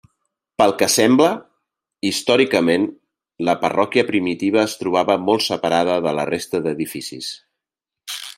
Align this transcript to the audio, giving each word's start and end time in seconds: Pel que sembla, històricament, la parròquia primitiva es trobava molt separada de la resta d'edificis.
Pel 0.59 0.71
que 0.77 0.85
sembla, 0.93 1.27
històricament, 2.09 2.87
la 3.49 3.55
parròquia 3.67 4.05
primitiva 4.09 4.63
es 4.63 4.75
trobava 4.81 5.19
molt 5.27 5.47
separada 5.53 5.99
de 6.09 6.15
la 6.21 6.25
resta 6.33 6.65
d'edificis. 6.67 7.31